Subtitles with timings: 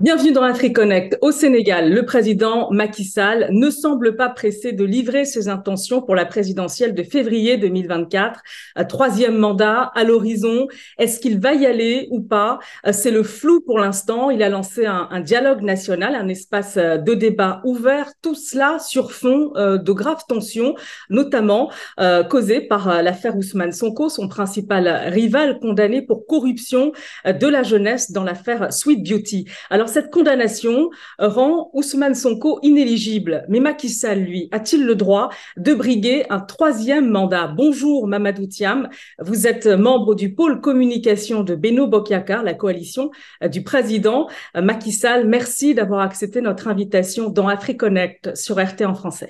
[0.00, 1.18] Bienvenue dans AfriConnect.
[1.20, 6.14] Au Sénégal, le président Macky Sall ne semble pas pressé de livrer ses intentions pour
[6.14, 8.40] la présidentielle de février 2024.
[8.88, 10.68] Troisième mandat à l'horizon.
[10.96, 12.60] Est-ce qu'il va y aller ou pas?
[12.92, 14.30] C'est le flou pour l'instant.
[14.30, 18.10] Il a lancé un, un, dialogue national, un espace de débat ouvert.
[18.22, 20.76] Tout cela sur fond euh, de graves tensions,
[21.10, 26.92] notamment euh, causées par l'affaire Ousmane Sonko, son principal rival condamné pour corruption
[27.26, 29.44] de la jeunesse dans l'affaire Sweet Beauty.
[29.68, 33.44] Alors cette condamnation rend Ousmane Sonko inéligible.
[33.48, 37.48] Mais Macky lui, a-t-il le droit de briguer un troisième mandat?
[37.48, 43.10] Bonjour Mamadou Thiam, vous êtes membre du pôle communication de Beno Bokyakar, la coalition
[43.50, 45.26] du président Macky Sall.
[45.26, 49.28] Merci d'avoir accepté notre invitation dans AfriConnect sur RT en français.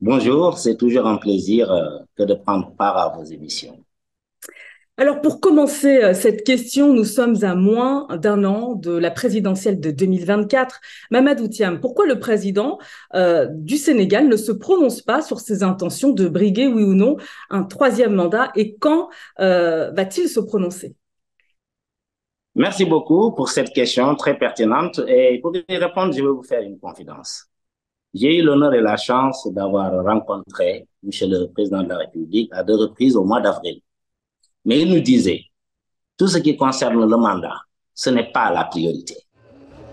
[0.00, 3.84] Bonjour, c'est toujours un plaisir euh, que de prendre part à vos émissions.
[5.00, 9.80] Alors pour commencer euh, cette question, nous sommes à moins d'un an de la présidentielle
[9.80, 10.78] de 2024.
[11.10, 12.76] Mamadou Thiam, pourquoi le président
[13.14, 17.16] euh, du Sénégal ne se prononce pas sur ses intentions de briguer, oui ou non,
[17.48, 20.94] un troisième mandat et quand euh, va-t-il se prononcer?
[22.54, 26.60] Merci beaucoup pour cette question très pertinente et pour y répondre, je vais vous faire
[26.60, 27.46] une confidence.
[28.12, 31.10] J'ai eu l'honneur et la chance d'avoir rencontré M.
[31.22, 33.80] le Président de la République à deux reprises au mois d'avril.
[34.64, 35.44] Mais il nous disait,
[36.18, 37.54] tout ce qui concerne le mandat,
[37.94, 39.16] ce n'est pas la priorité.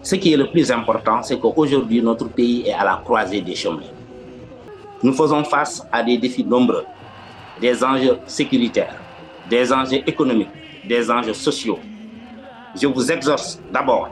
[0.01, 3.55] Ce qui est le plus important, c'est qu'aujourd'hui, notre pays est à la croisée des
[3.55, 3.81] chemins.
[5.03, 6.85] Nous faisons face à des défis nombreux,
[7.61, 8.95] des enjeux sécuritaires,
[9.49, 10.49] des enjeux économiques,
[10.87, 11.79] des enjeux sociaux.
[12.75, 14.09] Je vous exhorte d'abord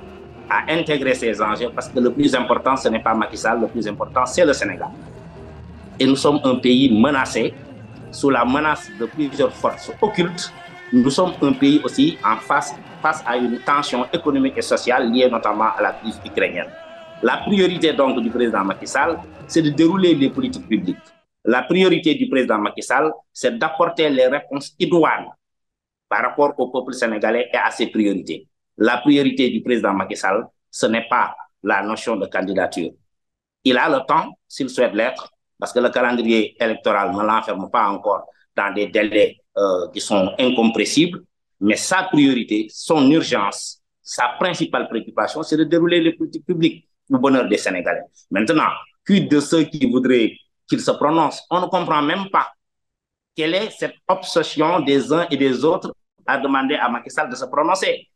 [0.49, 3.87] à intégrer ces enjeux parce que le plus important, ce n'est pas Macky le plus
[3.87, 4.89] important, c'est le Sénégal.
[5.99, 7.53] Et nous sommes un pays menacé
[8.15, 10.51] sous la menace de plusieurs forces occultes,
[10.93, 15.29] nous sommes un pays aussi en face, face à une tension économique et sociale liée
[15.29, 16.69] notamment à la crise ukrainienne.
[17.21, 20.97] La priorité donc du président Macky Sall, c'est de dérouler les politiques publiques.
[21.43, 25.27] La priorité du président Macky Sall, c'est d'apporter les réponses idoines
[26.07, 28.47] par rapport au peuple sénégalais et à ses priorités.
[28.77, 32.91] La priorité du président Macky Sall, ce n'est pas la notion de candidature.
[33.63, 37.87] Il a le temps, s'il souhaite l'être, parce que le calendrier électoral ne l'enferme pas
[37.89, 41.23] encore dans des délais euh, qui sont incompressibles,
[41.59, 47.17] mais sa priorité, son urgence, sa principale préoccupation, c'est de dérouler les politiques publiques au
[47.17, 48.03] bonheur des Sénégalais.
[48.31, 48.69] Maintenant,
[49.05, 50.33] quid de ceux qui voudraient
[50.67, 52.49] qu'il se prononce On ne comprend même pas
[53.35, 55.93] quelle est cette obsession des uns et des autres
[56.25, 58.07] à demander à Macky Sall de se prononcer.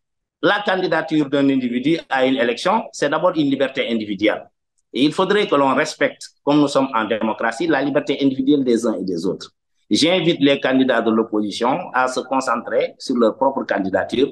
[0.42, 4.50] La candidature d'un individu à une élection, c'est d'abord une liberté individuelle.
[4.94, 8.86] Et il faudrait que l'on respecte, comme nous sommes en démocratie, la liberté individuelle des
[8.88, 9.52] uns et des autres.
[9.90, 14.32] J'invite les candidats de l'opposition à se concentrer sur leur propre candidature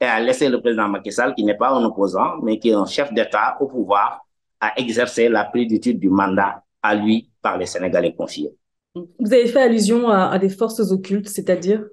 [0.00, 2.74] et à laisser le président Macky Sall, qui n'est pas un opposant, mais qui est
[2.74, 4.26] un chef d'État au pouvoir,
[4.60, 8.52] à exercer la plénitude du mandat à lui par les Sénégalais confiés.
[8.94, 11.84] Vous avez fait allusion à, à des forces occultes, c'est-à-dire?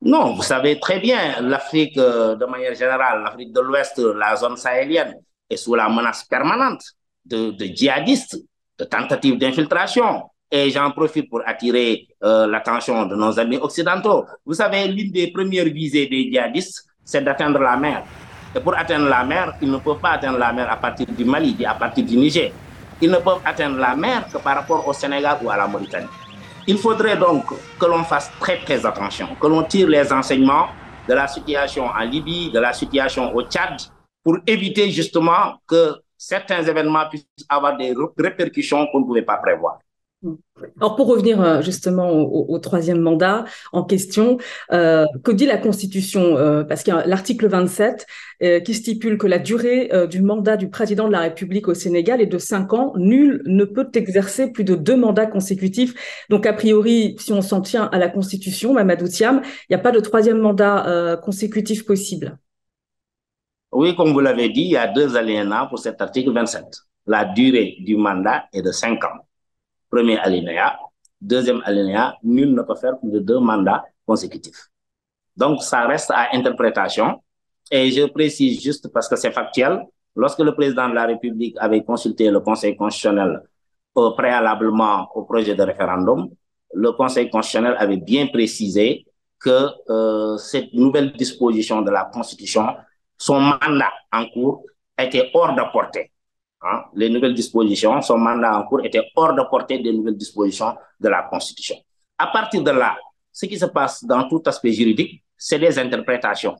[0.00, 4.56] Non, vous savez très bien, l'Afrique, euh, de manière générale, l'Afrique de l'Ouest, la zone
[4.56, 5.14] sahélienne,
[5.48, 6.82] est sous la menace permanente
[7.26, 8.36] de, djihadistes,
[8.78, 10.22] de tentatives d'infiltration.
[10.50, 14.24] Et j'en profite pour attirer euh, l'attention de nos amis occidentaux.
[14.44, 18.04] Vous savez, l'une des premières visées des djihadistes, c'est d'atteindre la mer.
[18.54, 21.24] Et pour atteindre la mer, ils ne peuvent pas atteindre la mer à partir du
[21.24, 22.52] Mali, à partir du Niger.
[23.00, 26.06] Ils ne peuvent atteindre la mer que par rapport au Sénégal ou à la Mauritanie.
[26.66, 27.44] Il faudrait donc
[27.78, 30.68] que l'on fasse très très attention, que l'on tire les enseignements
[31.08, 33.76] de la situation en Libye, de la situation au Tchad,
[34.24, 35.94] pour éviter justement que
[36.26, 39.78] certains événements puissent avoir des répercussions qu'on ne pouvait pas prévoir.
[40.80, 44.38] Alors pour revenir justement au, troisième mandat en question,
[44.72, 48.06] euh, que dit la Constitution euh, Parce qu'il y a l'article 27
[48.42, 52.20] euh, qui stipule que la durée du mandat du président de la République au Sénégal
[52.20, 52.92] est de cinq ans.
[52.96, 55.94] Nul ne peut exercer plus de deux mandats consécutifs.
[56.28, 59.82] Donc a priori, si on s'en tient à la Constitution, Mamadou Thiam, il n'y a
[59.82, 62.36] pas de troisième mandat consécutif possible.
[63.78, 66.64] Oui, comme vous l'avez dit, il y a deux alinéas pour cet article 27.
[67.06, 69.18] La durée du mandat est de cinq ans.
[69.90, 70.78] Premier alinéa.
[71.20, 74.70] Deuxième alinéa, nul ne peut faire plus de deux mandats consécutifs.
[75.36, 77.20] Donc, ça reste à interprétation.
[77.70, 79.82] Et je précise juste parce que c'est factuel.
[80.14, 83.42] Lorsque le président de la République avait consulté le Conseil constitutionnel
[83.98, 86.30] euh, préalablement au projet de référendum,
[86.72, 89.04] le Conseil constitutionnel avait bien précisé
[89.38, 92.68] que euh, cette nouvelle disposition de la Constitution
[93.18, 94.62] son mandat en cours
[94.98, 96.12] était hors de portée.
[96.62, 96.84] Hein?
[96.94, 101.08] Les nouvelles dispositions, son mandat en cours était hors de portée des nouvelles dispositions de
[101.08, 101.76] la Constitution.
[102.18, 102.96] À partir de là,
[103.32, 106.56] ce qui se passe dans tout aspect juridique, c'est des interprétations.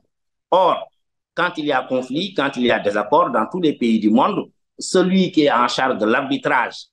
[0.51, 0.87] Or,
[1.33, 4.09] quand il y a conflit, quand il y a désaccord dans tous les pays du
[4.09, 6.85] monde, celui qui est en charge de l'arbitrage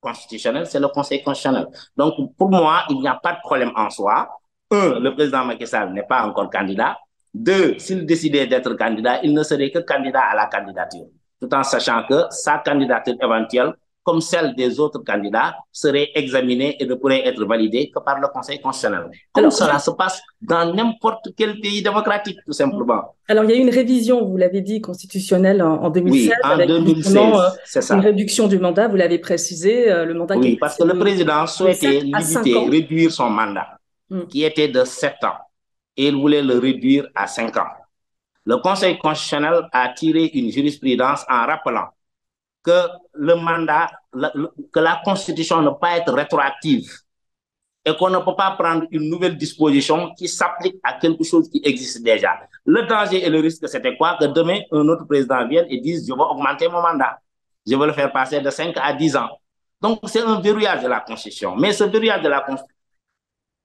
[0.00, 1.66] constitutionnel, c'est le Conseil constitutionnel.
[1.96, 4.28] Donc, pour moi, il n'y a pas de problème en soi.
[4.70, 6.96] Un, le président Macky Sall n'est pas encore candidat.
[7.34, 11.06] Deux, s'il décidait d'être candidat, il ne serait que candidat à la candidature,
[11.40, 16.86] tout en sachant que sa candidature éventuelle comme celle des autres candidats, serait examinée et
[16.86, 19.10] ne pourrait être validée que par le Conseil constitutionnel.
[19.32, 23.16] Comme cela se passe dans n'importe quel pays démocratique, tout simplement.
[23.28, 26.28] Alors, il y a eu une révision, vous l'avez dit, constitutionnelle en, 2016.
[26.28, 27.94] Oui, en 2016, euh, c'est ça.
[27.94, 31.46] Une réduction du mandat, vous l'avez précisé, euh, le mandat Oui, parce que le président
[31.46, 33.78] souhaitait limiter, réduire son mandat,
[34.10, 34.26] hmm.
[34.28, 35.38] qui était de 7 ans,
[35.96, 37.68] et il voulait le réduire à 5 ans.
[38.44, 41.88] Le Conseil constitutionnel a tiré une jurisprudence en rappelant
[42.62, 43.90] que le mandat,
[44.72, 46.90] que la Constitution ne peut pas être rétroactive
[47.84, 51.60] et qu'on ne peut pas prendre une nouvelle disposition qui s'applique à quelque chose qui
[51.64, 52.38] existe déjà.
[52.64, 54.16] Le danger et le risque, c'était quoi?
[54.18, 57.18] Que demain, un autre président vienne et dise, je vais augmenter mon mandat.
[57.66, 59.28] Je vais le faire passer de 5 à 10 ans.
[59.80, 61.56] Donc, c'est un verrouillage de la Constitution.
[61.56, 62.73] Mais ce verrouillage de la Constitution...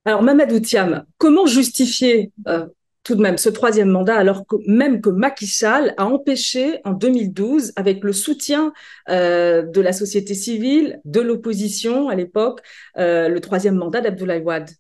[0.10, 2.66] Alors, Mamadou Thiam, comment justifier euh,
[3.04, 6.94] tout de même ce troisième mandat, alors que même que Macky Sall a empêché en
[6.94, 8.74] 2012, avec le soutien
[9.10, 12.62] euh, de la société civile, de l'opposition à l'époque,
[12.98, 14.72] euh, le troisième mandat d'Abdoulaye Wade?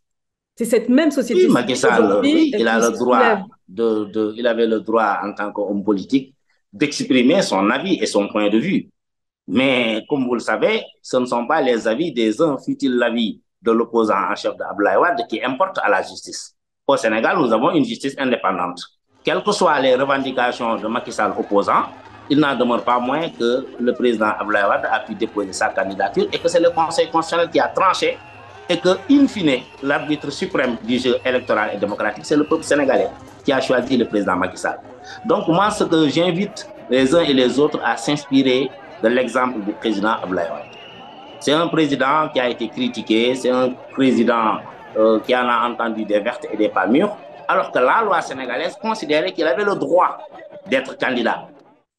[0.55, 4.47] C'est cette même société oui, Macky Sall, oui, il a le droit de, de, il
[4.47, 6.33] avait le droit en tant qu'homme politique
[6.73, 8.89] d'exprimer son avis et son point de vue.
[9.47, 13.41] Mais comme vous le savez, ce ne sont pas les avis des uns, fut-il l'avis
[13.61, 16.55] de l'opposant en chef Wade, qui importent à la justice.
[16.87, 18.81] Au Sénégal, nous avons une justice indépendante.
[19.23, 21.85] Quelles que soient les revendications de Macky Sall opposants,
[22.29, 26.37] il n'en demeure pas moins que le président Abdoulaye a pu déposer sa candidature et
[26.39, 28.17] que c'est le Conseil constitutionnel qui a tranché
[28.69, 33.09] et que, in fine, l'arbitre suprême du jeu électoral et démocratique, c'est le peuple sénégalais
[33.43, 34.79] qui a choisi le président Macky Sall.
[35.25, 38.69] Donc moi, ce que j'invite les uns et les autres à s'inspirer
[39.01, 40.47] de l'exemple du président Abdoulaye
[41.39, 44.57] C'est un président qui a été critiqué, c'est un président
[44.97, 47.15] euh, qui en a entendu des vertes et des pas mûres,
[47.47, 50.17] alors que la loi sénégalaise considérait qu'il avait le droit
[50.67, 51.47] d'être candidat.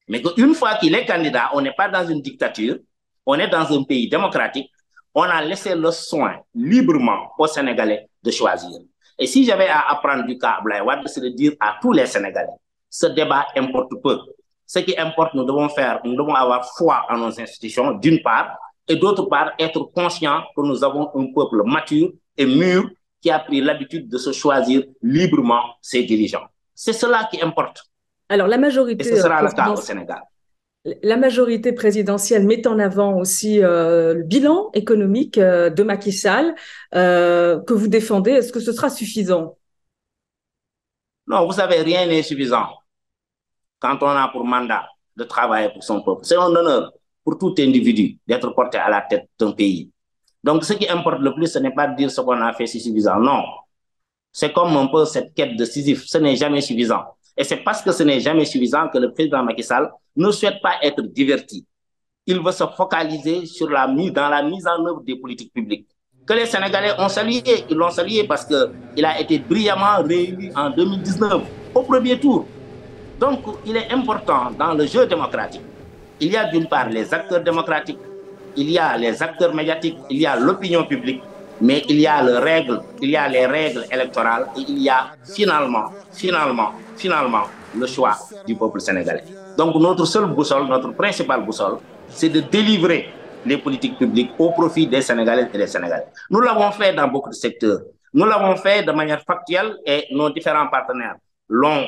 [0.09, 2.77] Mais qu'une fois qu'il est candidat, on n'est pas dans une dictature,
[3.25, 4.71] on est dans un pays démocratique,
[5.15, 8.79] on a laissé le soin librement aux Sénégalais de choisir.
[9.19, 12.49] Et si j'avais à apprendre du cas Blaïwad, c'est de dire à tous les Sénégalais,
[12.91, 14.19] ce débat importe peu.
[14.67, 18.57] Ce qui importe, nous devons faire, nous devons avoir foi en nos institutions, d'une part,
[18.91, 22.91] et d'autre part, être conscients que nous avons un peuple mature et mûr
[23.23, 26.47] qui a pris l'habitude de se choisir librement ses dirigeants.
[26.75, 27.85] C'est cela qui importe.
[28.29, 29.07] Alors, la majorité.
[29.07, 30.23] Et ce sera le cas au Sénégal.
[31.03, 36.55] La majorité présidentielle met en avant aussi euh, le bilan économique euh, de Macky Sall
[36.95, 38.33] euh, que vous défendez.
[38.33, 39.57] Est-ce que ce sera suffisant?
[41.29, 42.67] Non, vous savez, rien n'est suffisant
[43.79, 46.23] quand on a pour mandat de travailler pour son peuple.
[46.25, 46.93] C'est un honneur
[47.25, 49.90] pour tout individu d'être porté à la tête d'un pays.
[50.43, 52.67] Donc, ce qui importe le plus, ce n'est pas de dire ce qu'on a fait,
[52.67, 53.19] c'est suffisant.
[53.19, 53.43] Non.
[54.32, 56.05] C'est comme un peu cette quête de Sisyphe.
[56.06, 57.02] Ce n'est jamais suffisant.
[57.37, 60.61] Et c'est parce que ce n'est jamais suffisant que le président Macky Sall ne souhaite
[60.62, 61.67] pas être diverti.
[62.26, 65.87] Il veut se focaliser sur la mise, dans la mise en œuvre des politiques publiques.
[66.26, 70.70] Que les Sénégalais ont salué, ils l'ont salué parce qu'il a été brillamment réélu en
[70.70, 71.43] 2019,
[71.74, 72.46] au premier tour.
[73.19, 75.62] Donc, il est important dans le jeu démocratique.
[76.20, 77.98] Il y a d'une part les acteurs démocratiques
[78.56, 81.22] il y a les acteurs médiatiques, il y a l'opinion publique,
[81.60, 84.89] mais il y a les règles, il y a les règles électorales et il y
[84.89, 87.44] a finalement, finalement, finalement
[87.77, 89.24] le choix du peuple sénégalais.
[89.56, 93.10] Donc notre seule boussole, notre principale boussole, c'est de délivrer
[93.46, 96.06] les politiques publiques au profit des Sénégalais et des Sénégalais.
[96.31, 97.81] Nous l'avons fait dans beaucoup de secteurs.
[98.12, 101.15] Nous l'avons fait de manière factuelle et nos différents partenaires
[101.48, 101.86] l'ont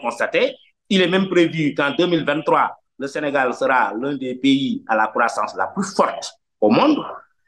[0.00, 0.54] constaté.
[0.88, 5.54] Il est même prévu qu'en 2023, le Sénégal sera l'un des pays à la croissance
[5.56, 6.98] la plus forte au monde.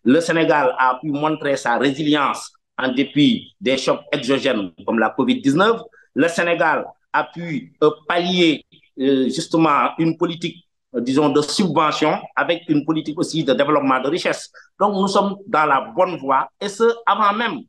[0.02, 5.78] Le Sénégal a pu montrer sa résilience en dépit des chocs exogènes comme la COVID-19.
[6.14, 8.64] Le Sénégal a pu euh, pallier
[8.98, 14.08] euh, justement une politique, euh, disons, de subvention avec une politique aussi de développement de
[14.08, 14.50] richesse.
[14.80, 17.60] Donc nous sommes dans la bonne voie et ce, avant même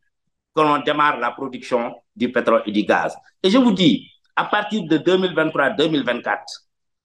[0.55, 3.13] que l'on démarre la production du pétrole et du gaz.
[3.43, 6.37] Et je vous dis, à partir de 2023-2024,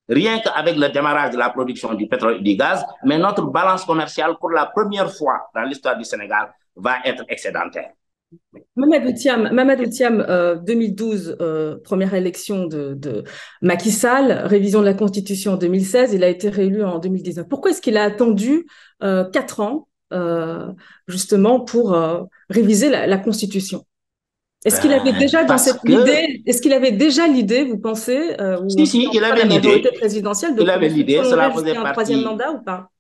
[0.09, 3.85] rien qu'avec le démarrage de la production du pétrole et du gaz, mais notre balance
[3.85, 7.91] commerciale, pour la première fois dans l'histoire du Sénégal, va être excédentaire.
[8.77, 10.25] Mamadou Thiam, Mamadou Thiam
[10.65, 13.25] 2012, euh, euh, première élection de, de,
[13.63, 17.49] Macky Sall, révision de la Constitution en 2016, il a été réélu en 2019.
[17.49, 18.67] Pourquoi est-ce qu'il a attendu
[19.03, 19.89] euh, quatre ans,
[21.07, 21.97] justement, pour
[22.49, 23.85] réviser la, la Constitution?
[24.65, 28.69] Est-ce qu'il avait déjà dans cette idée, est-ce qu'il avait déjà l'idée, vous pensez, euh,
[28.69, 32.51] si, si, il avait l'idée présidentielle de il avait l'idée, cela faisait un troisième mandat
[32.53, 32.91] ou pas?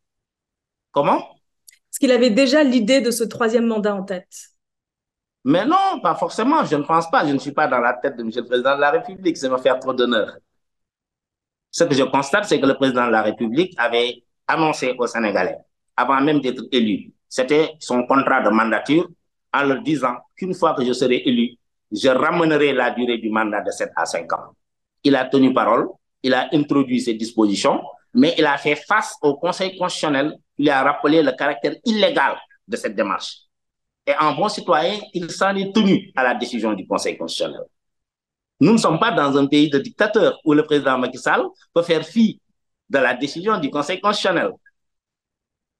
[0.92, 1.18] Comment?
[1.18, 4.28] Est-ce qu'il avait déjà l'idée de ce troisième mandat en tête?
[5.44, 6.64] Mais non, pas forcément.
[6.64, 7.26] Je ne pense pas.
[7.26, 8.30] Je ne suis pas dans la tête de M.
[8.34, 9.36] le Président de la République.
[9.36, 10.36] Ça me faire trop d'honneur.
[11.70, 15.58] Ce que je constate, c'est que le Président de la République avait annoncé aux Sénégalais,
[15.96, 19.06] avant même d'être élu, c'était son contrat de mandature
[19.52, 21.56] en leur disant qu'une fois que je serai élu,
[21.90, 24.54] je ramènerai la durée du mandat de 7 à 5 ans.
[25.04, 25.88] Il a tenu parole,
[26.22, 27.80] il a introduit ses dispositions,
[28.14, 32.36] mais il a fait face au Conseil constitutionnel, il a rappelé le caractère illégal
[32.66, 33.38] de cette démarche.
[34.06, 37.62] Et en bon citoyen, il s'en est tenu à la décision du Conseil constitutionnel.
[38.60, 41.82] Nous ne sommes pas dans un pays de dictateurs où le président Macky Sall peut
[41.82, 42.40] faire fi
[42.88, 44.50] de la décision du Conseil constitutionnel.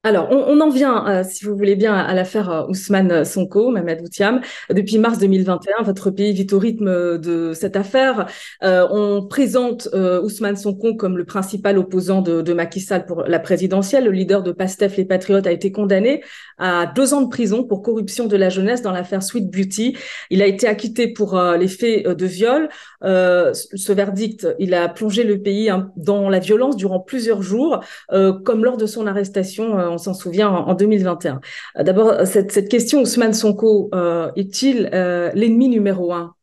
[0.04, 4.00] Alors, on, en vient, euh, si vous voulez bien, à l'affaire euh, Ousmane Sonko, Mohamed
[4.00, 4.40] Outiam.
[4.70, 8.26] Depuis mars 2021, votre pays vit au rythme de cette affaire.
[8.62, 13.40] Euh, on présente Ousmane Sonko comme le principal opposant de, de, Macky Sall pour la
[13.40, 14.04] présidentielle.
[14.04, 16.22] Le leader de PASTEF, les Patriotes, a été condamné
[16.58, 19.96] à deux ans de prison pour corruption de la jeunesse dans l'affaire Sweet Beauty.
[20.30, 22.68] Il a été acquitté pour les faits de viol.
[23.02, 28.64] ce verdict, il a plongé le pays hein, dans la violence durant plusieurs jours, comme
[28.64, 31.40] lors de son arrestation on s'en souvient, en, 2021.
[31.78, 36.34] Euh, d'abord, cette, question, Ousmane Sonko, euh, est-il euh, l'ennemi numéro un?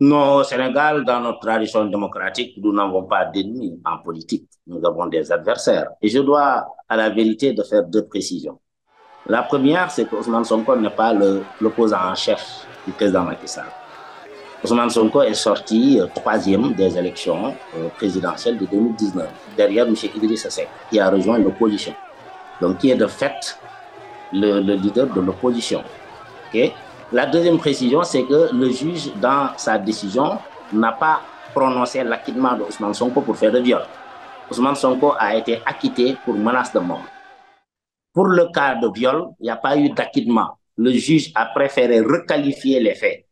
[0.00, 4.48] Non, au Sénégal, dans notre tradition démocratique, nous n'avons pas d'ennemis en politique.
[4.66, 5.88] Nous avons des adversaires.
[6.00, 8.60] Et je dois, à la vérité, de faire deux précisions.
[9.26, 11.12] La première, c'est que Ousmane Sonko n'est pas
[11.60, 13.66] l'opposant en chef du président Macky Sall.
[14.64, 17.54] Ousmane Sonko est sorti troisième des élections
[17.96, 19.94] présidentielles de 2019 derrière M.
[20.16, 21.94] Idriss Seck, qui a rejoint l'opposition.
[22.60, 23.56] Donc, qui est de fait
[24.32, 25.84] le, leader de l'opposition.
[27.12, 30.38] La deuxième précision, c'est que le juge, dans sa décision,
[30.72, 31.20] n'a pas
[31.54, 33.82] prononcé l'acquittement de Ousmane Sonko pour faire de viol.
[34.50, 37.04] Ousmane Sonko a été acquitté pour menace de mort.
[38.12, 40.58] Pour le cas de viol, il n'y a pas eu d'acquittement.
[40.76, 43.27] Le juge a préféré requalifier les faits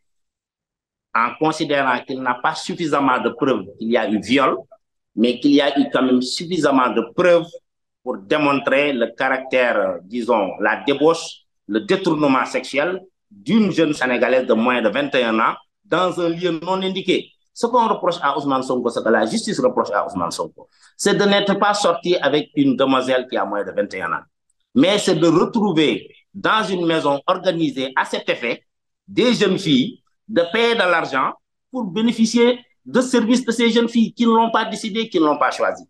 [1.16, 4.56] en considérant qu'il n'a pas suffisamment de preuves qu'il y a eu viol
[5.16, 7.48] mais qu'il y a eu quand même suffisamment de preuves
[8.02, 14.80] pour démontrer le caractère, disons, la débauche, le détournement sexuel d'une jeune Sénégalaise de moins
[14.82, 15.54] de 21 ans
[15.84, 17.30] dans un lieu non indiqué.
[17.52, 21.14] Ce qu'on reproche à Ousmane Sonko, ce que la justice reproche à Ousmane Sonko, c'est
[21.14, 24.24] de n'être pas sorti avec une demoiselle qui a moins de 21 ans.
[24.74, 28.62] Mais c'est de retrouver dans une maison organisée à cet effet
[29.08, 31.32] des jeunes filles, de payer de l'argent
[31.70, 35.24] pour bénéficier de service de ces jeunes filles qui ne l'ont pas décidé, qui ne
[35.24, 35.84] l'ont pas choisi.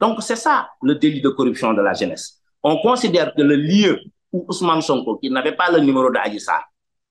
[0.00, 2.40] Donc, c'est ça le délit de corruption de la jeunesse.
[2.62, 3.98] On considère que le lieu
[4.32, 6.62] où Ousmane Sonko, qui n'avait pas le numéro d'Adissar,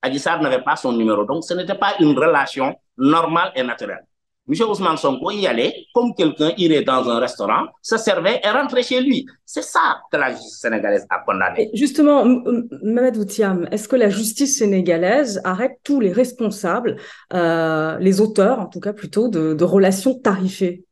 [0.02, 4.06] Adissar n'avait pas son numéro, donc ce n'était pas une relation normale et naturelle.
[4.52, 4.70] M.
[4.70, 9.00] Ousmane Sonko y allait comme quelqu'un irait dans un restaurant, se servait et rentrait chez
[9.00, 9.26] lui.
[9.46, 11.70] C'est ça que la justice sénégalaise a condamné.
[11.74, 16.98] justement, Mohamed Outiam, est-ce que la justice sénégalaise arrête tous les responsables,
[17.34, 20.84] euh, les auteurs en tout cas plutôt, de, relations tarifées?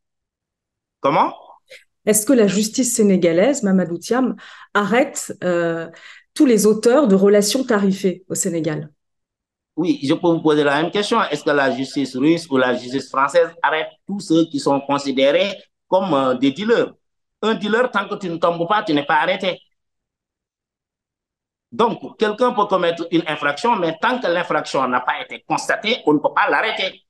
[1.02, 1.34] Comment?
[2.06, 4.36] Est-ce que la justice sénégalaise, Mohamed Outiam,
[4.74, 5.90] arrête euh,
[6.34, 8.90] tous les auteurs de relations tarifées au Sénégal?
[9.80, 11.24] Oui, je peux vous poser la même question.
[11.24, 15.56] Est-ce que la justice russe ou la justice française arrête tous ceux qui sont considérés
[15.88, 16.92] comme euh, des dealers?
[17.42, 19.58] Un dealer, tant que tu ne tombes pas, tu n'es pas arrêté.
[21.72, 26.12] Donc, quelqu'un peut commettre une infraction, mais tant que l'infraction n'a pas été constatée, on
[26.16, 27.06] ne peut pas l'arrêter.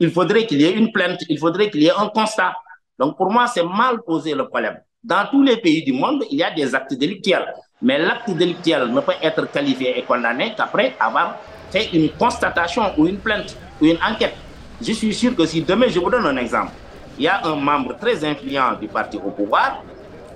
[0.00, 2.52] Il faudrait qu'il y ait une plainte, il faudrait qu'il y ait un constat.
[2.98, 4.80] Donc, pour moi, c'est mal posé le problème.
[5.04, 7.54] Dans tous les pays du monde, il y a des actes délictuels.
[7.80, 11.38] Mais l'acte délictuel ne peut être qualifié et condamné qu'après avoir
[11.72, 14.34] fait une constatation ou une plainte ou une enquête.
[14.80, 16.72] Je suis sûr que si demain, je vous donne un exemple,
[17.18, 19.82] il y a un membre très influent du parti au pouvoir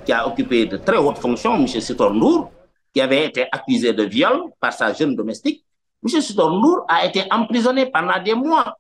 [0.05, 1.67] qui a occupé de très hautes fonctions, M.
[1.67, 2.51] Sitor Nour,
[2.95, 5.65] qui avait été accusé de viol par sa jeune domestique.
[6.03, 6.21] M.
[6.21, 8.77] Sitor Nour a été emprisonné pendant des mois.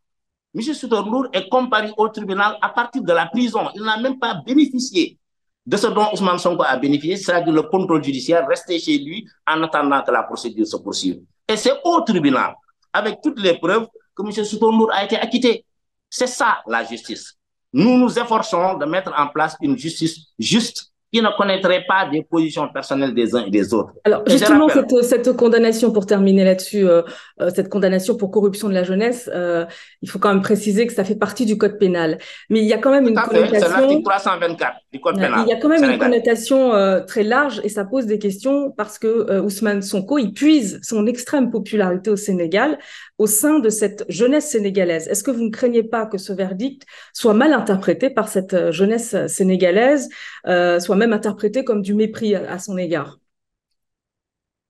[0.54, 0.62] M.
[0.62, 3.68] Sitor Nour est comparé au tribunal à partir de la prison.
[3.74, 5.18] Il n'a même pas bénéficié
[5.66, 9.62] de ce dont Ousmane Sonko a bénéficié, c'est-à-dire le contrôle judiciaire, resté chez lui en
[9.64, 11.22] attendant que la procédure se poursuive.
[11.48, 12.54] Et c'est au tribunal,
[12.92, 14.44] avec toutes les preuves, que M.
[14.44, 15.64] Soutonour a été acquitté.
[16.08, 17.34] C'est ça la justice.
[17.72, 22.22] Nous nous efforçons de mettre en place une justice juste qui ne connaîtraient pas des
[22.22, 23.92] positions personnelles des uns et des autres.
[24.04, 27.02] Alors, justement, cette, cette, condamnation, pour terminer là-dessus, euh,
[27.40, 29.66] euh, cette condamnation pour corruption de la jeunesse, euh,
[30.02, 32.18] il faut quand même préciser que ça fait partie du code pénal.
[32.50, 33.68] Mais il y a quand même une connotation...
[33.68, 35.44] C'est l'article 324 du code pénal.
[35.46, 36.72] Il y a quand même une connotation
[37.06, 41.50] très large et ça pose des questions parce que Ousmane Sonko, il puise son extrême
[41.50, 42.78] popularité au Sénégal
[43.18, 45.08] au sein de cette jeunesse sénégalaise.
[45.08, 49.26] Est-ce que vous ne craignez pas que ce verdict soit mal interprété par cette jeunesse
[49.26, 50.08] sénégalaise,
[50.44, 53.18] soit même interprété comme du mépris à, son égard?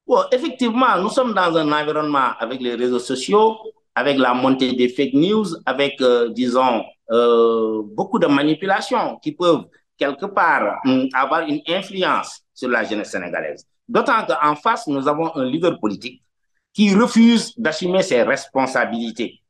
[0.06, 3.56] Bon, Effectivement, nous sommes dans un environnement avec les réseaux sociaux,
[3.96, 9.64] avec la montée des fake news, avec, euh, disons, euh, beaucoup de manipulations qui peuvent
[9.96, 13.66] quelque part hum, avoir une influence sur la jeunesse sénégalaise.
[13.88, 16.22] D'autant qu'en face, nous avons un leader politique
[16.76, 19.40] qui refuse d'assumer ses responsabilités,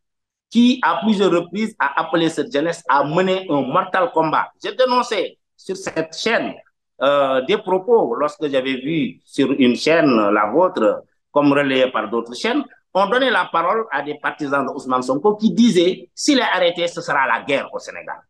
[0.48, 4.52] qui à plusieurs reprises a appelé cette jeunesse à mener un mortal combat.
[4.62, 6.54] J'ai dénoncé sur cette chaîne
[7.02, 11.02] euh, des propos lorsque j'avais vu sur une chaîne, la vôtre,
[11.32, 12.62] comme relayée par d'autres chaînes,
[12.94, 16.86] on donnait la parole à des partisans de Ousmane Sonko qui disaient s'il est arrêté,
[16.86, 18.20] ce sera la guerre au Sénégal.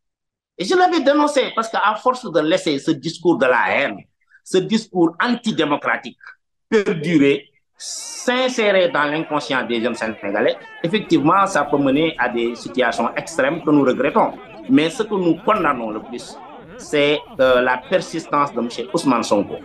[0.57, 3.99] Et je l'avais dénoncé parce qu'à force de laisser ce discours de la haine,
[4.43, 6.17] ce discours antidémocratique
[6.71, 13.63] perdurer, s'insérer dans l'inconscient des jeunes Sénégalais, effectivement, ça peut mener à des situations extrêmes
[13.63, 14.33] que nous regrettons.
[14.69, 16.37] Mais ce que nous condamnons le plus,
[16.79, 18.69] c'est euh, la persistance de M.
[18.93, 19.57] Ousmane Sonko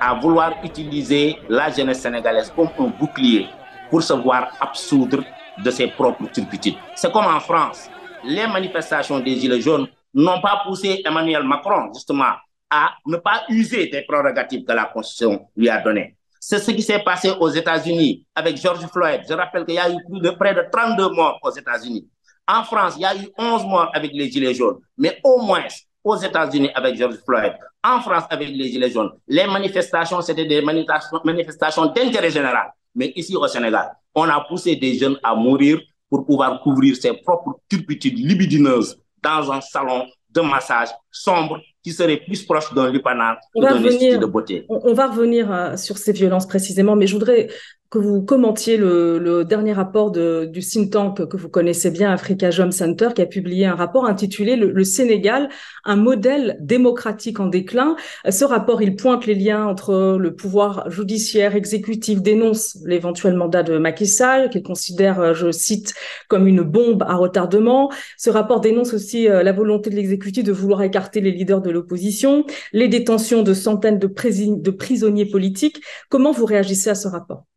[0.00, 3.46] à vouloir utiliser la jeunesse sénégalaise comme un bouclier
[3.90, 5.22] pour se voir absoudre
[5.62, 6.76] de ses propres turpitudes.
[6.94, 7.90] C'est comme en France,
[8.24, 12.32] les manifestations des Gilets jaunes n'ont pas poussé Emmanuel Macron, justement,
[12.70, 16.16] à ne pas user des prérogatives que la Constitution lui a données.
[16.42, 19.20] C'est ce qui s'est passé aux États-Unis avec George Floyd.
[19.28, 22.08] Je rappelle qu'il y a eu plus de près de 32 morts aux États-Unis.
[22.48, 24.78] En France, il y a eu 11 morts avec les Gilets jaunes.
[24.96, 25.66] Mais au moins,
[26.02, 27.52] aux États-Unis avec George Floyd,
[27.84, 32.72] en France avec les Gilets jaunes, les manifestations, c'était des manifestations d'intérêt général.
[32.94, 35.78] Mais ici au Sénégal, on a poussé des jeunes à mourir
[36.08, 42.18] pour pouvoir couvrir ses propres turpitudes libidineuses dans un salon de massage sombre qui serait
[42.18, 44.66] plus proche d'un lupanar que d'un de beauté.
[44.68, 47.48] On, va revenir euh, sur ces violences précisément, mais je voudrais
[47.90, 52.50] que vous commentiez le, dernier rapport de, du think tank que vous connaissez bien, Africa
[52.50, 55.48] Jom Center, qui a publié un rapport intitulé le, Sénégal,
[55.84, 57.96] un modèle démocratique en déclin.
[58.28, 63.76] Ce rapport, il pointe les liens entre le pouvoir judiciaire, exécutif, dénonce l'éventuel mandat de
[63.76, 65.94] Macky Sall, qu'il considère, je cite,
[66.28, 67.90] comme une bombe à retardement.
[68.16, 71.70] Ce rapport dénonce aussi euh, la volonté de l'exécutif de vouloir écarter les leaders de
[71.70, 75.82] l'opposition, les détentions de centaines de, de prisonniers politiques.
[76.08, 77.49] Comment vous réagissez à ce rapport?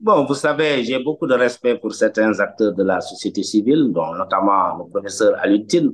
[0.00, 4.14] Bon, vous savez, j'ai beaucoup de respect pour certains acteurs de la société civile, dont
[4.14, 5.90] notamment le professeur Alutin.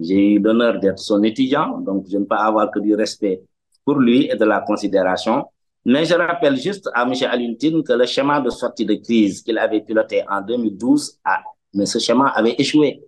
[0.00, 3.40] J'ai eu l'honneur d'être son étudiant, donc je ne peux avoir que du respect
[3.84, 5.44] pour lui et de la considération.
[5.84, 7.12] Mais je rappelle juste à M.
[7.30, 11.40] Alutin que le schéma de sortie de crise qu'il avait piloté en 2012, a,
[11.74, 13.00] mais ce schéma avait échoué.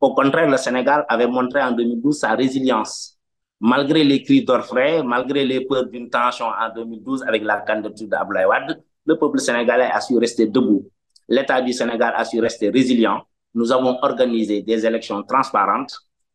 [0.00, 3.18] Au contraire, le Sénégal avait montré en 2012 sa résilience.
[3.60, 8.46] Malgré les cris d'orfraie, malgré les peurs d'une tension en 2012 avec la candidature d'Abdoulaye
[8.46, 10.84] Wade, le peuple sénégalais a su rester debout.
[11.28, 13.22] L'État du Sénégal a su rester résilient.
[13.54, 15.94] Nous avons organisé des élections transparentes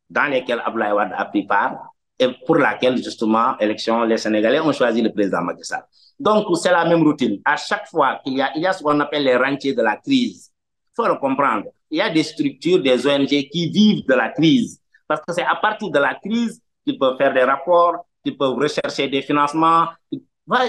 [0.10, 5.12] dans lesquelles Abdoulaye a pris part et pour laquelle, justement, les Sénégalais ont choisi le
[5.12, 5.84] président Macky Sall.
[6.20, 7.42] Donc, c'est la même routine.
[7.46, 10.52] À chaque fois qu'il y a, ce qu'on appelle les rentiers de la crise.
[10.92, 11.66] Il faut le comprendre.
[11.90, 14.80] Il y a des structures, des ONG qui vivent de la crise.
[15.08, 18.54] Parce que c'est à partir de la crise qu'ils peuvent faire des rapports, qu'ils peuvent
[18.56, 19.88] rechercher des financements,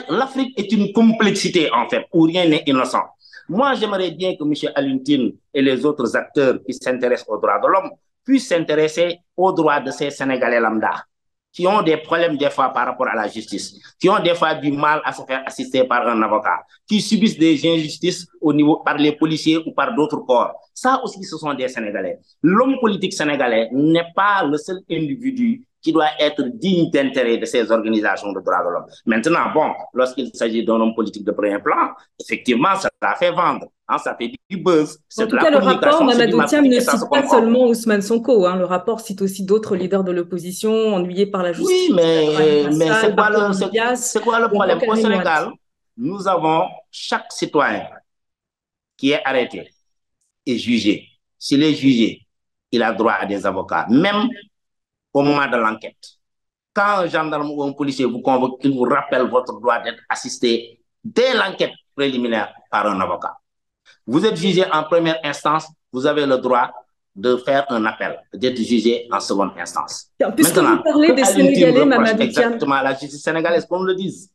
[0.08, 3.02] L'Afrique est une complexité, en fait, où rien n'est innocent.
[3.48, 4.72] Moi, j'aimerais bien que M.
[4.76, 7.90] Aluntine et les autres acteurs qui s'intéressent aux droits de l'homme
[8.24, 11.04] puissent s'intéresser aux droits de ces Sénégalais lambda,
[11.52, 14.54] qui ont des problèmes des fois par rapport à la justice, qui ont des fois
[14.54, 18.76] du mal à se faire assister par un avocat, qui subissent des injustices au niveau
[18.76, 20.54] par les policiers ou par d'autres corps.
[20.72, 22.20] Ça aussi, ce sont des Sénégalais.
[22.40, 27.70] L'homme politique sénégalais n'est pas le seul individu qui doit être digne d'intérêt de ces
[27.70, 28.86] organisations de droits de l'homme.
[29.04, 31.90] Maintenant, bon, lorsqu'il s'agit d'un homme politique de premier plan,
[32.20, 34.98] effectivement, ça, a fait vendre, hein, ça fait du buzz.
[35.18, 38.64] En tout cas, le rapport, Mamadou Thiam ne cite pas seulement Ousmane Sonko, hein, le
[38.64, 41.90] rapport cite aussi d'autres leaders de l'opposition ennuyés par la justice.
[41.90, 44.78] Oui, mais, mais c'est quoi, le, quoi le problème?
[44.88, 45.50] Au Sénégal,
[45.96, 47.88] nous avons chaque citoyen
[48.96, 49.68] qui est arrêté
[50.46, 51.08] et jugé.
[51.38, 52.20] S'il est jugé,
[52.70, 54.28] il a droit à des avocats, même
[55.12, 56.18] au moment de l'enquête.
[56.74, 60.80] Quand un gendarme ou un policier vous convoque, il vous rappelle votre droit d'être assisté
[61.04, 63.36] dès l'enquête préliminaire par un avocat.
[64.06, 66.70] Vous êtes jugé en première instance, vous avez le droit
[67.14, 70.10] de faire un appel, d'être jugé en seconde instance.
[70.34, 74.30] Puisque Maintenant, vous parlez des Sénégalais, Mamadou Exactement, la justice sénégalaise, qu'on le dise.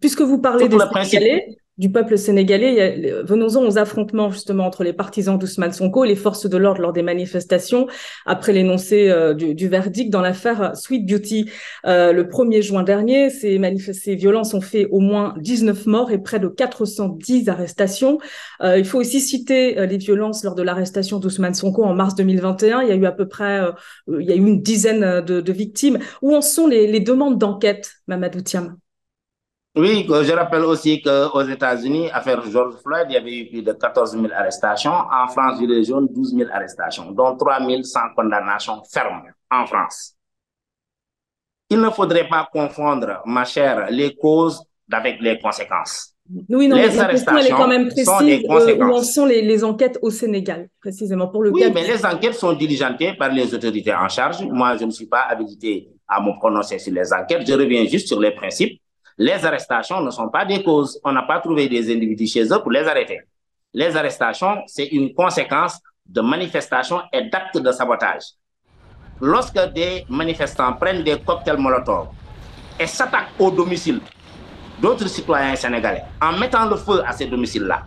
[0.00, 3.22] Puisque vous parlez des Sénégalais, du peuple sénégalais.
[3.24, 6.92] Venons-en aux affrontements justement entre les partisans d'Ousmane Sonko et les forces de l'ordre lors
[6.92, 7.86] des manifestations
[8.24, 11.50] après l'énoncé euh, du, verdict dans l'affaire Sweet Beauty.
[11.86, 13.60] Euh, le 1er juin dernier, ces,
[13.92, 18.18] ces, violences ont fait au moins 19 morts et près de 410 arrestations.
[18.62, 22.82] Euh, il faut aussi citer les violences lors de l'arrestation d'Ousmane Sonko en mars 2021.
[22.82, 23.60] Il y a eu à peu près
[24.08, 25.98] il y a eu une dizaine de, victimes.
[26.22, 28.76] Où en sont les, les demandes d'enquête, Mamadou Thiam?
[29.76, 33.72] Oui, je rappelle aussi qu'aux États-Unis, affaire George Floyd, il y avait eu plus de
[33.72, 34.90] 14 000 arrestations.
[34.90, 39.66] En France, il y a eu 12 000 arrestations, dont 3 100 condamnations fermes en
[39.66, 40.14] France.
[41.68, 46.14] Il ne faudrait pas confondre, ma chère, les causes avec les conséquences.
[46.48, 48.08] Oui, non, les mais arrestations elle est quand même précise.
[48.08, 52.04] Euh, où en sont les, les, enquêtes au Sénégal, précisément pour le Oui, mais les
[52.04, 54.42] enquêtes sont diligentées par les autorités en charge.
[54.42, 57.46] Moi, je ne suis pas habilité à me prononcer sur les enquêtes.
[57.46, 58.80] Je reviens juste sur les principes.
[59.18, 61.00] Les arrestations ne sont pas des causes.
[61.02, 63.20] On n'a pas trouvé des individus chez eux pour les arrêter.
[63.72, 68.22] Les arrestations, c'est une conséquence de manifestations et d'actes de sabotage.
[69.20, 72.08] Lorsque des manifestants prennent des cocktails Molotov
[72.78, 74.00] et s'attaquent au domicile
[74.80, 77.86] d'autres citoyens sénégalais en mettant le feu à ces domiciles-là,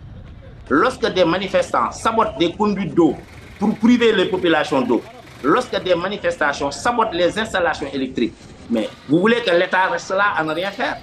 [0.68, 3.16] lorsque des manifestants sabotent des conduits d'eau
[3.60, 5.00] pour priver les populations d'eau,
[5.44, 8.34] lorsque des manifestations sabotent les installations électriques,
[8.68, 10.98] mais vous voulez que l'État reste là à ne rien faire?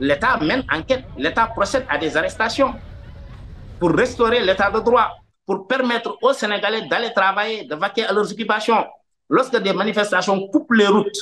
[0.00, 2.74] l'État mène enquête, l'État procède à des arrestations
[3.78, 5.10] pour restaurer l'État de droit,
[5.46, 8.84] pour permettre aux Sénégalais d'aller travailler, de vaquer à leurs occupations.
[9.28, 11.18] Lorsque des manifestations coupent les routes,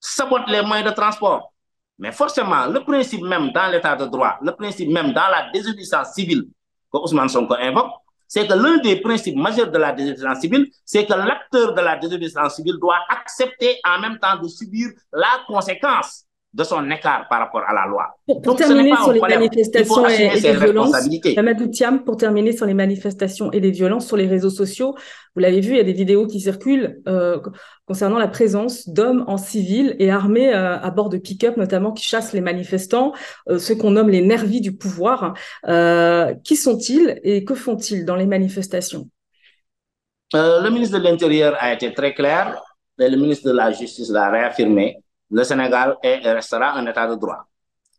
[0.00, 1.52] sabotent les moyens de transport,
[1.98, 6.12] mais forcément, le principe même dans l'État de droit, le principe même dans la désobéissance
[6.14, 6.44] civile
[6.92, 7.90] que Ousmane Sonko invoque,
[8.28, 11.96] c'est que l'un des principes majeurs de la désobéissance civile, c'est que l'acteur de la
[11.96, 16.25] désobéissance civile doit accepter en même temps de subir la conséquence
[16.56, 18.16] de son écart par rapport à la loi.
[18.42, 20.96] Pour, terminer sur les manifestations et, les violences,
[21.70, 24.96] Thiam, pour terminer sur les manifestations et les violences sur les réseaux sociaux,
[25.34, 27.38] vous l'avez vu, il y a des vidéos qui circulent euh,
[27.84, 32.04] concernant la présence d'hommes en civil et armés euh, à bord de pick-up, notamment qui
[32.04, 33.12] chassent les manifestants,
[33.50, 35.34] euh, ceux qu'on nomme les nervis du pouvoir.
[36.42, 39.10] qui sont-ils et que font-ils dans les manifestations?
[40.32, 42.62] Le ministre de l'Intérieur a été très clair,
[42.98, 47.14] et le ministre de la Justice l'a réaffirmé le Sénégal est, restera un État de
[47.16, 47.46] droit.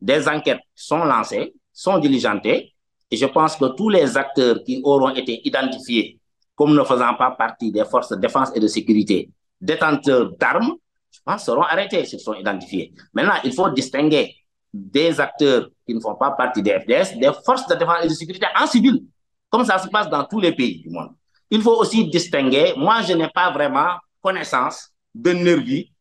[0.01, 2.73] Des enquêtes sont lancées, sont diligentées,
[3.09, 6.19] et je pense que tous les acteurs qui auront été identifiés
[6.55, 9.29] comme ne faisant pas partie des forces de défense et de sécurité,
[9.61, 10.73] détenteurs d'armes,
[11.11, 12.93] je pense, seront arrêtés s'ils sont identifiés.
[13.13, 14.35] Maintenant, il faut distinguer
[14.73, 18.13] des acteurs qui ne font pas partie des FDS, des forces de défense et de
[18.13, 19.03] sécurité en civil,
[19.49, 21.11] comme ça se passe dans tous les pays du monde.
[21.49, 25.91] Il faut aussi distinguer, moi, je n'ai pas vraiment connaissance de nervis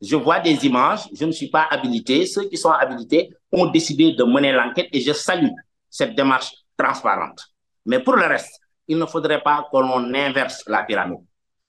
[0.00, 2.24] je vois des images, je ne suis pas habilité.
[2.26, 5.50] Ceux qui sont habilités ont décidé de mener l'enquête et je salue
[5.88, 7.40] cette démarche transparente.
[7.84, 11.20] Mais pour le reste, il ne faudrait pas que l'on inverse la pyramide.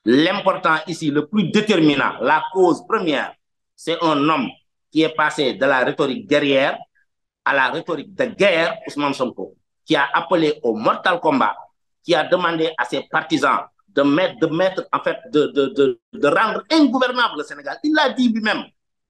[0.05, 3.33] L'important ici, le plus déterminant, la cause première,
[3.75, 4.47] c'est un homme
[4.91, 6.77] qui est passé de la rhétorique guerrière
[7.45, 11.55] à la rhétorique de guerre, Ousmane Sonko, qui a appelé au mortal combat,
[12.03, 13.61] qui a demandé à ses partisans
[13.95, 17.77] de mettre, de mettre en fait, de, de, de, de rendre ingouvernable le Sénégal.
[17.83, 18.63] Il l'a dit lui-même.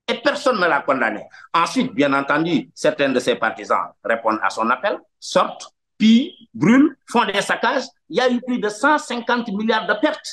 [0.08, 1.24] Et personne ne l'a condamné.
[1.54, 7.26] Ensuite, bien entendu, certains de ses partisans répondent à son appel, sortent, pillent, brûlent, font
[7.26, 7.84] des saccages.
[8.10, 10.28] Il y a eu plus de 150 milliards de pertes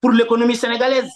[0.00, 1.10] pour l'économie sénégalaise.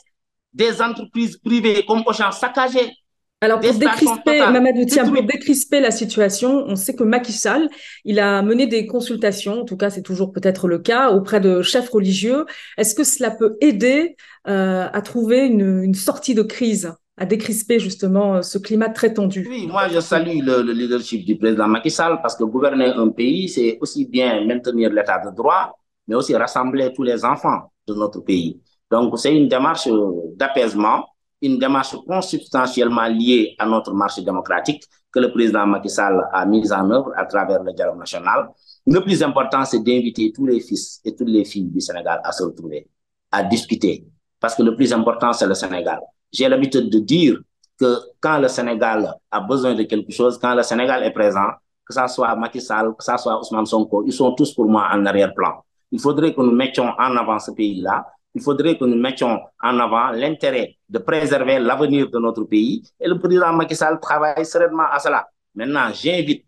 [0.53, 2.93] Des entreprises privées comme Auchan saccagées,
[3.42, 7.70] alors pour décrisper, Mamadou pour décrisper la situation, on sait que Macky Sall,
[8.05, 11.62] il a mené des consultations, en tout cas c'est toujours peut-être le cas, auprès de
[11.62, 12.44] chefs religieux.
[12.76, 17.79] Est-ce que cela peut aider euh, à trouver une, une, sortie de crise, à décrisper
[17.79, 19.46] justement euh, ce climat très tendu?
[19.48, 23.09] Oui, moi je salue le, le leadership du président Macky Sall parce que gouverner un
[23.09, 27.94] pays, c'est aussi bien maintenir l'état de droit, mais aussi rassembler tous les enfants de
[27.94, 28.61] notre pays.
[28.90, 29.88] Donc c'est une démarche
[30.37, 31.07] d'apaisement
[31.42, 36.72] une démarche consubstantiellement liée à notre marché démocratique que le président Macky Sall a mise
[36.72, 38.50] en œuvre à travers le dialogue national.
[38.87, 42.33] Le plus important, c'est d'inviter tous les fils et toutes les filles du Sénégal à
[42.33, 42.87] se retrouver,
[43.33, 44.07] à discuter,
[44.38, 46.00] parce que le plus important, c'est le Sénégal.
[46.33, 47.38] J'ai l'habitude de dire
[47.79, 51.48] que quand le Sénégal a besoin de quelque chose, quand le Sénégal est présent,
[51.85, 54.88] que ça soit Macky Sall, que ça soit Ousmane Sonko, ils sont tous pour moi
[54.92, 55.64] en arrière-plan.
[55.90, 59.79] Il faudrait que nous mettions en avant ce pays-là il faudrait que nous mettions en
[59.79, 64.87] avant l'intérêt de préserver l'avenir de notre pays et le président Macky Sall travaille sereinement
[64.90, 65.29] à cela.
[65.55, 66.45] Maintenant, j'invite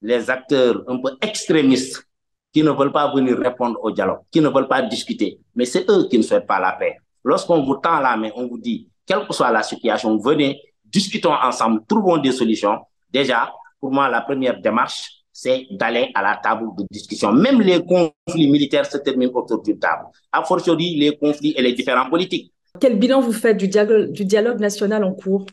[0.00, 2.06] les acteurs un peu extrémistes
[2.52, 5.38] qui ne veulent pas venir répondre au dialogue, qui ne veulent pas discuter.
[5.54, 6.96] Mais c'est eux qui ne souhaitent pas la paix.
[7.24, 11.32] Lorsqu'on vous tend la main, on vous dit, quelle que soit la situation, venez, discutons
[11.34, 12.78] ensemble, trouvons des solutions.
[13.10, 17.32] Déjà, pour moi, la première démarche, c'est d'aller à la table de discussion.
[17.32, 20.06] Même les conflits militaires se terminent autour d'une table.
[20.32, 22.52] A fortiori, les conflits et les différents politiques.
[22.80, 25.46] Quel bilan vous faites du dialogue, du dialogue national en cours?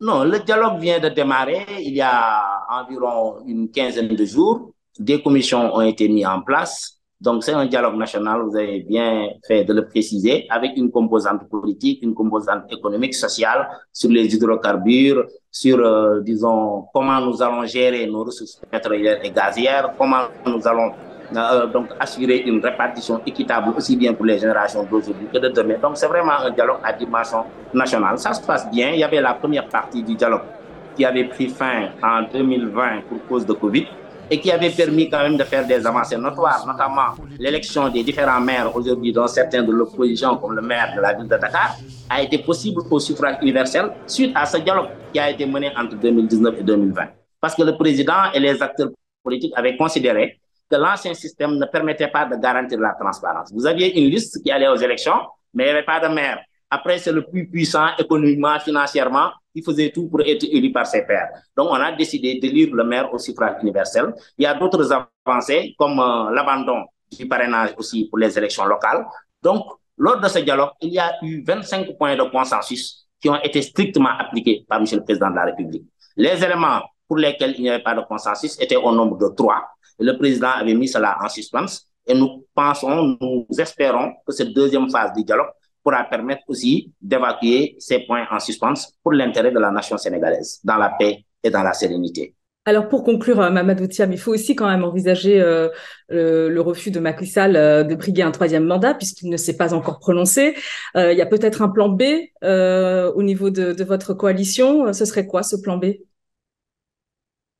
[0.00, 4.72] Non, le dialogue vient de démarrer il y a environ une quinzaine de jours.
[4.98, 6.97] Des commissions ont été mises en place.
[7.20, 11.48] Donc, c'est un dialogue national, vous avez bien fait de le préciser, avec une composante
[11.48, 18.06] politique, une composante économique, sociale, sur les hydrocarbures, sur, euh, disons, comment nous allons gérer
[18.06, 20.92] nos ressources pétrolières et gazières, comment nous allons
[21.34, 25.76] euh, donc assurer une répartition équitable aussi bien pour les générations d'aujourd'hui que de demain.
[25.82, 28.16] Donc, c'est vraiment un dialogue à dimension nationale.
[28.18, 28.90] Ça se passe bien.
[28.92, 30.46] Il y avait la première partie du dialogue
[30.94, 33.88] qui avait pris fin en 2020 pour cause de Covid
[34.30, 38.40] et qui avait permis quand même de faire des avancées notoires, notamment l'élection des différents
[38.40, 41.76] maires aujourd'hui, dont certains de l'opposition, comme le maire de la ville de Dakar,
[42.10, 45.96] a été possible au suffrage universel suite à ce dialogue qui a été mené entre
[45.96, 47.04] 2019 et 2020.
[47.40, 48.88] Parce que le président et les acteurs
[49.22, 50.38] politiques avaient considéré
[50.70, 53.50] que l'ancien système ne permettait pas de garantir la transparence.
[53.52, 55.20] Vous aviez une liste qui allait aux élections,
[55.54, 56.38] mais il n'y avait pas de maire.
[56.70, 61.02] Après, c'est le plus puissant économiquement, financièrement, qui faisait tout pour être élu par ses
[61.06, 61.28] pairs.
[61.56, 64.12] Donc, on a décidé d'élire le maire au suffrage universel.
[64.36, 69.06] Il y a d'autres avancées, comme euh, l'abandon du parrainage aussi pour les élections locales.
[69.42, 69.64] Donc,
[69.96, 73.62] lors de ce dialogue, il y a eu 25 points de consensus qui ont été
[73.62, 74.86] strictement appliqués par M.
[74.92, 75.84] le Président de la République.
[76.16, 79.64] Les éléments pour lesquels il n'y avait pas de consensus étaient au nombre de trois.
[79.98, 81.86] Le président avait mis cela en suspense.
[82.06, 85.50] Et nous pensons, nous espérons que cette deuxième phase du dialogue
[85.82, 90.76] pourra permettre aussi d'évacuer ces points en suspens pour l'intérêt de la nation sénégalaise, dans
[90.76, 92.34] la paix et dans la sérénité.
[92.68, 95.70] Alors pour conclure, euh, Mamadou Thiam, il faut aussi quand même envisager euh,
[96.10, 99.72] le, refus de Macky Sall euh, de briguer un troisième mandat puisqu'il ne s'est pas
[99.72, 100.54] encore prononcé.
[100.94, 102.02] il y a peut-être un plan B
[102.42, 104.92] au niveau de, de, votre coalition.
[104.92, 105.86] Ce serait quoi ce plan B?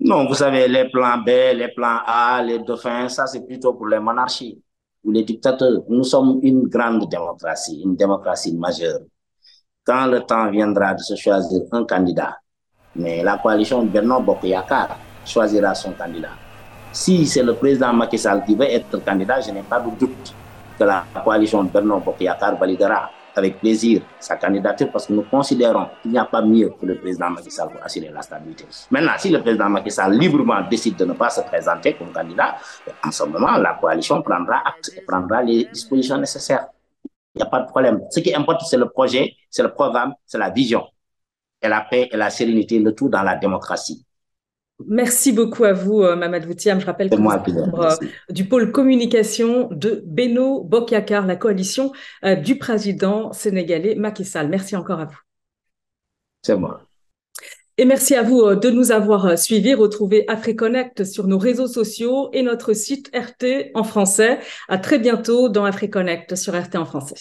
[0.00, 3.88] Non, vous savez, les plans B, les plans A, les dauphins, ça c'est plutôt pour
[3.88, 4.62] les monarchies
[5.10, 5.82] les dictateurs.
[5.88, 9.00] Nous sommes une grande démocratie, une démocratie majeure.
[9.84, 12.36] Quand le temps viendra de se choisir un candidat,
[12.94, 16.32] mais la coalition Bernard Bokoyakar choisira son candidat.
[16.92, 20.34] Si c'est le président Macky Sall qui veut être candidat, je n'ai pas de doute
[20.78, 26.10] que la coalition Bernard Bokoyakar validera avec plaisir sa candidature parce que nous considérons qu'il
[26.12, 28.64] n'y a pas mieux que le président Macky Sall pour assurer la stabilité.
[28.90, 32.56] Maintenant, si le président Macky Sall librement décide de ne pas se présenter comme candidat,
[33.04, 36.66] en ce moment, la coalition prendra acte prendra les dispositions nécessaires.
[37.34, 38.00] Il n'y a pas de problème.
[38.10, 40.84] Ce qui importe, c'est le projet, c'est le programme, c'est la vision.
[41.62, 44.04] Et la paix et la sérénité, le tout dans la démocratie.
[44.86, 46.80] Merci beaucoup à vous, euh, Mamadou Thiam.
[46.80, 51.92] Je rappelle que vous êtes membre euh, du pôle communication de Beno Bokyakar, la coalition
[52.24, 54.48] euh, du président sénégalais Macky Sall.
[54.48, 55.18] Merci encore à vous.
[56.42, 56.82] C'est moi.
[57.76, 59.74] Et merci à vous de nous avoir suivis.
[59.74, 64.40] Retrouvez AfriConnect sur nos réseaux sociaux et notre site RT en français.
[64.68, 67.16] À très bientôt dans AfriConnect sur RT en français.